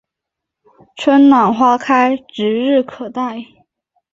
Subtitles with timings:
[0.95, 3.45] 春暖花开指日可待